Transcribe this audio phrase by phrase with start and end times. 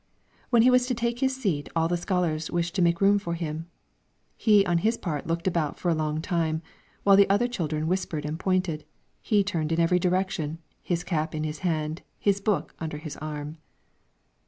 [0.49, 3.35] When he was to take his seat, all the scholars wished to make room for
[3.35, 3.67] him;
[4.35, 6.63] he on his part looked about for a long time;
[7.03, 8.83] while the other children whispered and pointed,
[9.21, 13.57] he turned in every direction, his cap in his hand, his book under his arm.